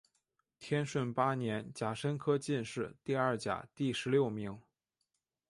[0.57, 4.59] 天顺八年甲申科进士第二甲第十六名。